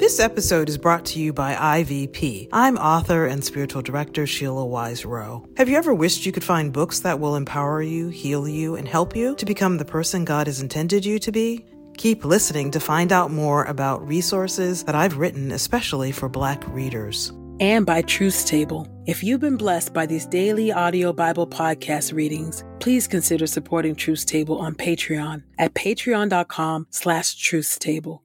[0.00, 2.48] This episode is brought to you by IVP.
[2.54, 5.46] I'm author and spiritual director Sheila Wise Rowe.
[5.58, 8.88] Have you ever wished you could find books that will empower you, heal you, and
[8.88, 11.66] help you to become the person God has intended you to be?
[11.98, 17.30] Keep listening to find out more about resources that I've written especially for Black readers.
[17.60, 18.88] And by Truth Table.
[19.04, 24.24] If you've been blessed by these daily audio Bible podcast readings, please consider supporting Truth
[24.24, 28.20] Table on Patreon at patreon.com slash truthstable.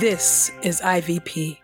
[0.00, 1.63] This is IVP.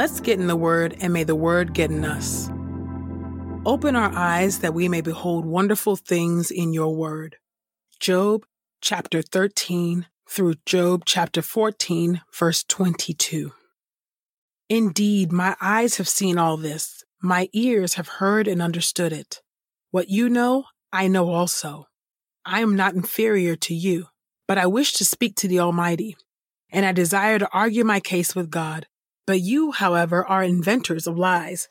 [0.00, 2.48] Let's get in the Word, and may the Word get in us.
[3.66, 7.36] Open our eyes that we may behold wonderful things in your Word.
[8.00, 8.46] Job
[8.80, 13.52] chapter 13 through Job chapter 14, verse 22.
[14.70, 19.42] Indeed, my eyes have seen all this, my ears have heard and understood it.
[19.90, 21.88] What you know, I know also.
[22.46, 24.06] I am not inferior to you,
[24.48, 26.16] but I wish to speak to the Almighty,
[26.72, 28.86] and I desire to argue my case with God.
[29.30, 31.68] But you, however, are inventors of lies.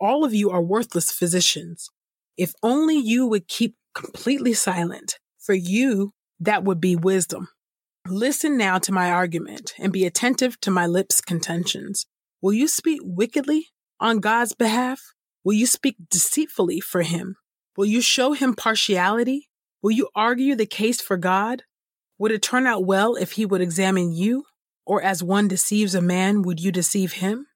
[0.00, 1.90] All of you are worthless physicians.
[2.38, 5.18] If only you would keep completely silent.
[5.38, 7.48] For you, that would be wisdom.
[8.08, 12.06] Listen now to my argument and be attentive to my lips' contentions.
[12.40, 13.66] Will you speak wickedly
[14.00, 15.12] on God's behalf?
[15.44, 17.36] Will you speak deceitfully for him?
[17.76, 19.50] Will you show him partiality?
[19.82, 21.64] Will you argue the case for God?
[22.16, 24.44] Would it turn out well if he would examine you?
[24.84, 27.46] Or as one deceives a man, would you deceive him?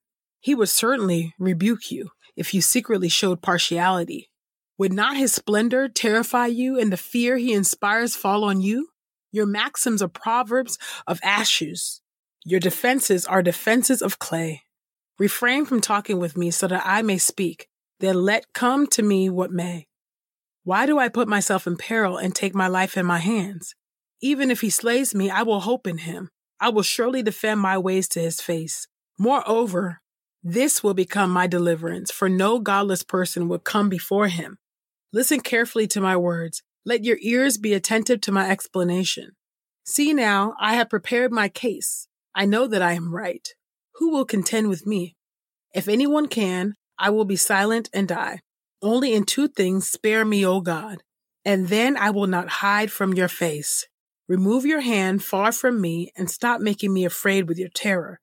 [0.41, 4.31] He would certainly rebuke you if you secretly showed partiality.
[4.79, 8.89] Would not his splendor terrify you and the fear he inspires fall on you?
[9.33, 12.01] Your maxims are proverbs of ashes.
[12.45, 14.63] Your defenses are defenses of clay.
[15.19, 17.69] Refrain from talking with me so that I may speak.
[18.01, 19.87] Then let come to me what may.
[20.63, 23.75] Why do I put myself in peril and take my life in my hands?
[24.21, 26.29] Even if he slays me, I will hope in him.
[26.61, 28.89] I will surely defend my ways to his face.
[29.19, 30.01] Moreover,
[30.43, 34.59] this will become my deliverance, for no godless person will come before him.
[35.13, 36.63] Listen carefully to my words.
[36.85, 39.31] Let your ears be attentive to my explanation.
[39.85, 42.07] See now, I have prepared my case.
[42.35, 43.49] I know that I am right.
[43.97, 45.17] Who will contend with me?
[45.75, 48.41] If anyone can, I will be silent and die.
[48.83, 50.99] Only in two things spare me, O God,
[51.45, 53.87] and then I will not hide from your face.
[54.29, 58.21] Remove your hand far from me and stop making me afraid with your terror.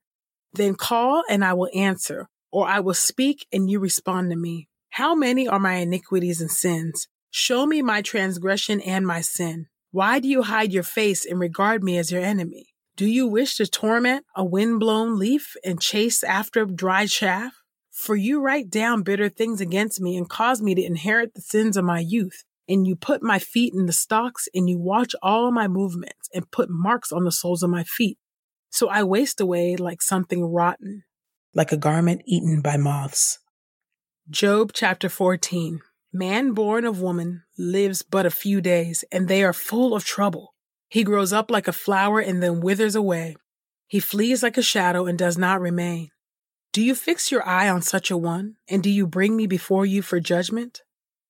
[0.52, 4.68] Then call and I will answer, or I will speak and you respond to me.
[4.90, 7.08] How many are my iniquities and sins?
[7.32, 9.68] Show me my transgression and my sin.
[9.92, 12.68] Why do you hide your face and regard me as your enemy?
[12.98, 17.54] Do you wish to torment a wind-blown leaf and chase after dry chaff?
[17.92, 21.78] For you write down bitter things against me and cause me to inherit the sins
[21.78, 25.52] of my youth and you put my feet in the stocks and you watch all
[25.52, 28.18] my movements and put marks on the soles of my feet.
[28.70, 31.04] So I waste away like something rotten,
[31.54, 33.40] like a garment eaten by moths.
[34.30, 35.82] Job chapter 14.
[36.12, 40.54] Man born of woman lives but a few days, and they are full of trouble.
[40.88, 43.36] He grows up like a flower and then withers away.
[43.88, 46.10] He flees like a shadow and does not remain.
[46.72, 49.86] Do you fix your eye on such a one, and do you bring me before
[49.86, 50.82] you for judgment?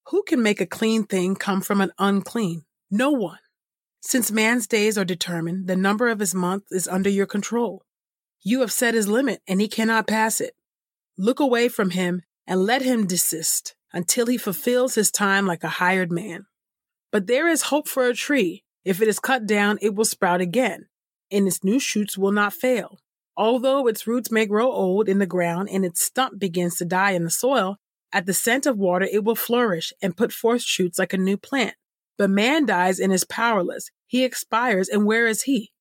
[0.08, 2.64] Who can make a clean thing come from an unclean?
[2.92, 3.40] No one.
[4.02, 7.84] Since man's days are determined, the number of his months is under your control.
[8.42, 10.56] You have set his limit, and he cannot pass it.
[11.18, 15.70] Look away from him and let him desist until he fulfills his time like a
[15.70, 16.46] hired man.
[17.12, 18.64] But there is hope for a tree.
[18.84, 20.88] If it is cut down, it will sprout again,
[21.32, 23.00] and its new shoots will not fail.
[23.38, 27.12] Although its roots may grow old in the ground and its stump begins to die
[27.12, 27.78] in the soil,
[28.14, 31.36] At the scent of water, it will flourish and put forth shoots like a new
[31.36, 31.74] plant.
[32.18, 33.90] But man dies and is powerless.
[34.06, 35.72] He expires, and where is he?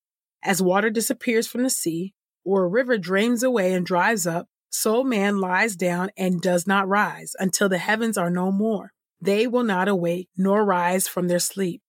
[0.43, 5.03] As water disappears from the sea, or a river drains away and dries up, so
[5.03, 8.93] man lies down and does not rise until the heavens are no more.
[9.21, 11.83] They will not awake nor rise from their sleep.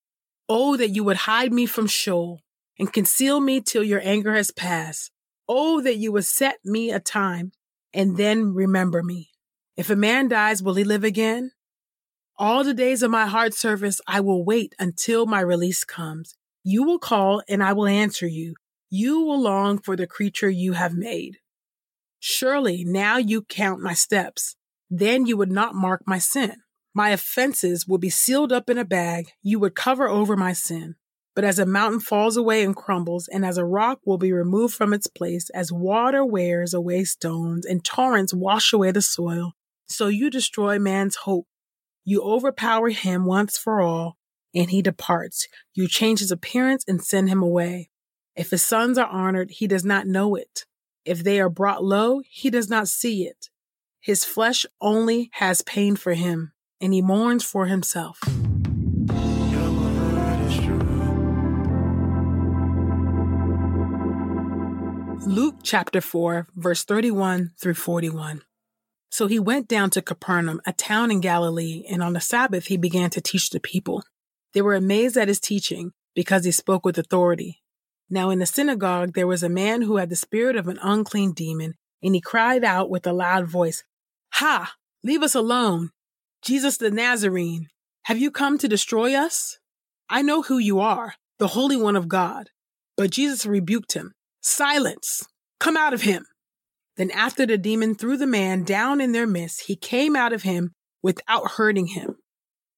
[0.47, 2.43] Oh, that you would hide me from Sheol
[2.79, 5.11] and conceal me till your anger has passed.
[5.49, 7.53] Oh, that you would set me a time
[7.95, 9.31] and then remember me.
[9.77, 11.51] If a man dies, will he live again?
[12.37, 16.37] All the days of my hard service, I will wait until my release comes.
[16.63, 18.55] You will call and I will answer you.
[18.91, 21.39] You will long for the creature you have made.
[22.21, 24.57] Surely now you count my steps.
[24.89, 26.63] Then you would not mark my sin.
[26.95, 29.33] My offenses would be sealed up in a bag.
[29.43, 30.95] You would cover over my sin.
[31.35, 34.75] But as a mountain falls away and crumbles, and as a rock will be removed
[34.75, 39.55] from its place, as water wears away stones and torrents wash away the soil,
[39.87, 41.47] so you destroy man's hope.
[42.05, 44.19] You overpower him once for all,
[44.55, 45.49] and he departs.
[45.75, 47.91] You change his appearance and send him away.
[48.37, 50.67] If his sons are honored, he does not know it.
[51.05, 53.51] If they are brought low, he does not see it.
[54.01, 58.21] His flesh only has pain for him and he mourns for himself.
[65.27, 68.43] Luke chapter 4, verse 31 through 41.
[69.15, 72.77] So he went down to Capernaum, a town in Galilee, and on the Sabbath he
[72.77, 74.03] began to teach the people.
[74.55, 77.63] They were amazed at his teaching because he spoke with authority.
[78.11, 81.31] Now in the synagogue there was a man who had the spirit of an unclean
[81.31, 83.85] demon, and he cried out with a loud voice,
[84.33, 84.73] Ha!
[85.05, 85.91] Leave us alone.
[86.43, 87.69] Jesus the Nazarene,
[88.07, 89.61] have you come to destroy us?
[90.11, 92.51] I know who you are, the Holy One of God.
[92.97, 94.15] But Jesus rebuked him.
[94.41, 95.23] Silence!
[95.61, 96.27] Come out of him!
[96.97, 100.43] Then, after the demon threw the man down in their midst, he came out of
[100.43, 102.17] him without hurting him.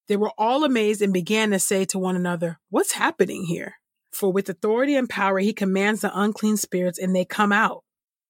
[0.09, 3.75] They were all amazed and began to say to one another, What's happening here?
[4.13, 7.83] For with authority and power he commands the unclean spirits, and they come out.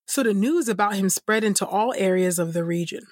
[0.07, 3.03] So the news about him spread into all areas of the region.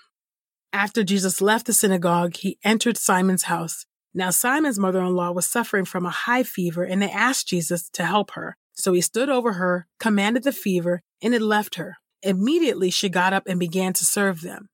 [0.73, 3.85] After Jesus left the synagogue, he entered Simon's house.
[4.13, 7.89] Now, Simon's mother in law was suffering from a high fever, and they asked Jesus
[7.91, 8.57] to help her.
[8.73, 11.97] So he stood over her, commanded the fever, and it left her.
[12.21, 14.69] Immediately she got up and began to serve them.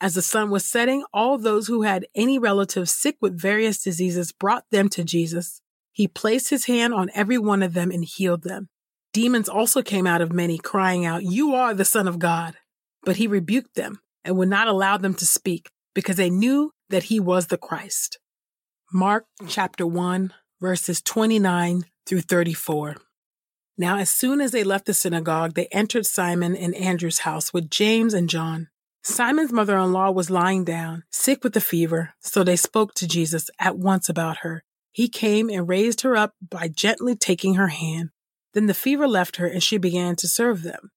[0.00, 4.32] As the sun was setting, all those who had any relatives sick with various diseases
[4.32, 5.60] brought them to Jesus.
[5.92, 8.68] He placed his hand on every one of them and healed them.
[9.12, 12.56] Demons also came out of many, crying out, You are the Son of God.
[13.04, 17.04] But he rebuked them and would not allow them to speak because they knew that
[17.04, 18.18] he was the Christ.
[18.92, 22.96] Mark chapter 1, verses 29 through 34.
[23.76, 27.70] Now, as soon as they left the synagogue, they entered Simon and Andrew's house with
[27.70, 28.68] James and John.
[29.02, 33.08] Simon's mother in law was lying down, sick with a fever, so they spoke to
[33.08, 34.64] Jesus at once about her.
[34.92, 38.10] He came and raised her up by gently taking her hand.
[38.54, 40.92] Then the fever left her and she began to serve them.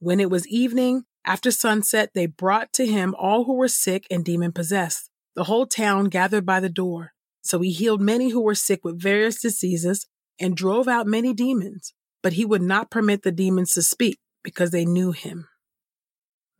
[0.00, 4.24] When it was evening, after sunset, they brought to him all who were sick and
[4.24, 5.08] demon possessed.
[5.36, 7.12] The whole town gathered by the door.
[7.42, 10.06] So he healed many who were sick with various diseases
[10.40, 11.94] and drove out many demons.
[12.22, 15.48] But he would not permit the demons to speak because they knew him.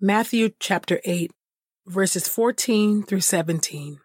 [0.00, 1.32] Matthew chapter 8,
[1.86, 3.98] verses 14 through 17.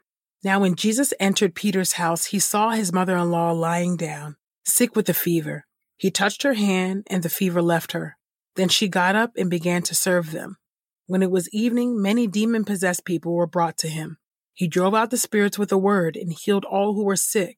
[0.44, 4.96] Now, when Jesus entered Peter's house, he saw his mother in law lying down, sick
[4.96, 5.66] with a fever.
[5.96, 8.18] He touched her hand, and the fever left her.
[8.56, 10.58] Then she got up and began to serve them.
[11.06, 14.18] When it was evening, many demon possessed people were brought to him.
[14.54, 17.58] He drove out the spirits with a word and healed all who were sick.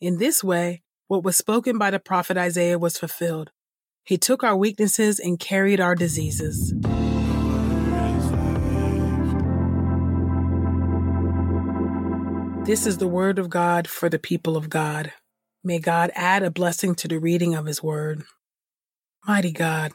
[0.00, 3.50] In this way, what was spoken by the prophet Isaiah was fulfilled.
[4.04, 6.72] He took our weaknesses and carried our diseases.
[12.66, 15.12] This is the word of God for the people of God.
[15.62, 18.24] May God add a blessing to the reading of his word.
[19.26, 19.92] Mighty God,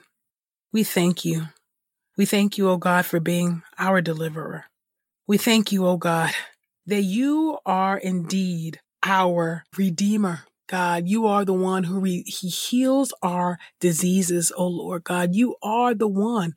[0.72, 1.48] we thank you.
[2.18, 4.66] We thank you, O God, for being our deliverer.
[5.28, 6.32] We thank you, O God,
[6.86, 10.46] that you are indeed our redeemer.
[10.72, 15.36] God, you are the one who re- he heals our diseases, O Lord God.
[15.36, 16.54] You are the one.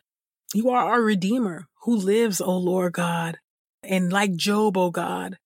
[0.55, 3.39] You are our redeemer who lives, O Lord God.
[3.83, 5.39] And like Job, O God,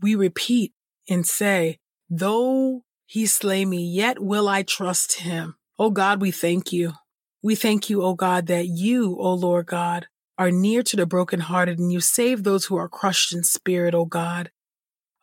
[0.00, 0.72] we repeat
[1.06, 5.56] and say, though he slay me, yet will I trust him.
[5.78, 6.94] O God, we thank you.
[7.42, 10.06] We thank you, O God, that you, O Lord God,
[10.38, 14.06] are near to the brokenhearted and you save those who are crushed in spirit, O
[14.06, 14.50] God.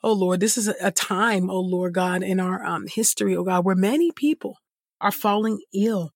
[0.04, 3.66] O Lord, this is a time, oh Lord God, in our um, history, oh God,
[3.66, 4.58] where many people
[5.02, 6.12] are falling ill.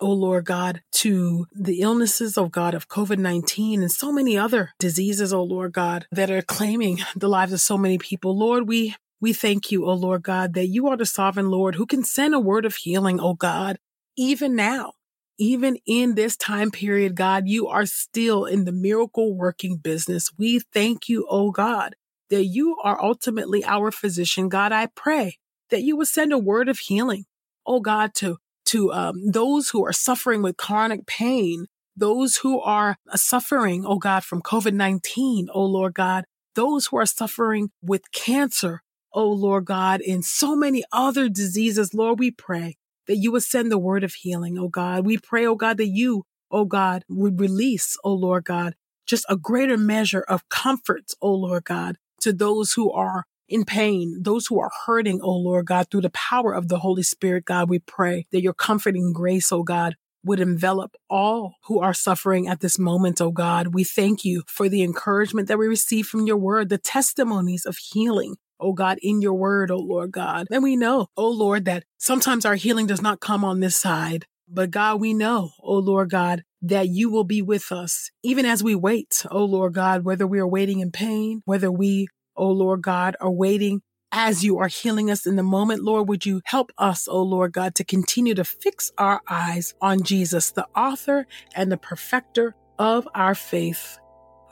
[0.00, 4.70] oh Lord God, to the illnesses, oh God, of COVID 19 and so many other
[4.78, 8.36] diseases, oh Lord God, that are claiming the lives of so many people.
[8.38, 11.86] Lord, we we thank you, oh Lord God, that you are the sovereign Lord who
[11.86, 13.78] can send a word of healing, oh God,
[14.16, 14.92] even now.
[15.38, 20.30] Even in this time period, God, you are still in the miracle working business.
[20.38, 21.96] We thank you, oh God,
[22.34, 24.48] that you are ultimately our physician.
[24.48, 25.38] God, I pray
[25.70, 27.26] that you would send a word of healing,
[27.64, 32.96] oh God, to, to um, those who are suffering with chronic pain, those who are
[33.14, 36.24] suffering, oh God, from COVID-19, oh Lord God,
[36.56, 41.94] those who are suffering with cancer, oh Lord God, and so many other diseases.
[41.94, 42.76] Lord, we pray
[43.06, 45.06] that you would send the word of healing, oh God.
[45.06, 48.74] We pray, oh God, that you, oh God, would release, oh Lord God,
[49.06, 54.18] just a greater measure of comfort, oh Lord God, to those who are in pain,
[54.22, 57.68] those who are hurting, oh Lord God, through the power of the Holy Spirit, God,
[57.68, 62.60] we pray that your comforting grace, oh God, would envelop all who are suffering at
[62.60, 63.74] this moment, oh God.
[63.74, 67.76] We thank you for the encouragement that we receive from your word, the testimonies of
[67.76, 70.46] healing, oh God, in your word, oh Lord God.
[70.50, 74.26] And we know, oh Lord, that sometimes our healing does not come on this side.
[74.48, 78.62] But God, we know, oh Lord God, that you will be with us even as
[78.62, 82.82] we wait, oh Lord God, whether we are waiting in pain, whether we, oh Lord
[82.82, 83.80] God, are waiting
[84.12, 87.52] as you are healing us in the moment, Lord, would you help us, oh Lord
[87.52, 93.08] God, to continue to fix our eyes on Jesus, the author and the perfecter of
[93.14, 93.98] our faith.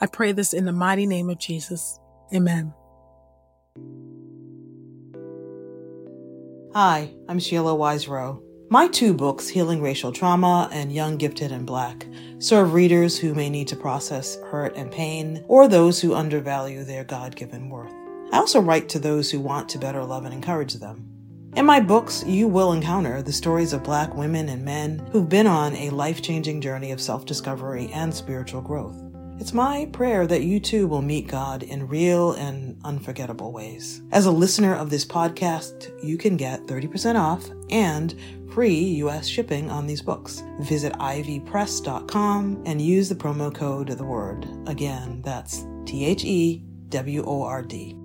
[0.00, 2.00] I pray this in the mighty name of Jesus.
[2.34, 2.75] Amen.
[6.72, 8.42] Hi, I'm Sheila Wise Rowe.
[8.72, 12.06] My two books, Healing Racial Trauma and Young, Gifted, and Black,
[12.38, 17.04] serve readers who may need to process hurt and pain or those who undervalue their
[17.04, 17.92] God given worth.
[18.32, 21.06] I also write to those who want to better love and encourage them.
[21.54, 25.46] In my books, you will encounter the stories of Black women and men who've been
[25.46, 29.12] on a life changing journey of self discovery and spiritual growth.
[29.42, 34.00] It's my prayer that you too will meet God in real and unforgettable ways.
[34.12, 38.14] As a listener of this podcast, you can get 30% off and
[38.52, 40.44] free US shipping on these books.
[40.61, 44.46] Visit ivpress.com and use the promo code The Word.
[44.68, 47.96] Again, that's T H E W O R D.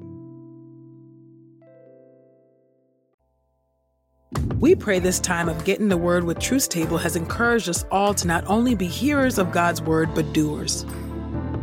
[4.60, 8.16] We pray this time of getting the word with Truth Table has encouraged us all
[8.16, 10.84] to not only be hearers of God's word, but doers.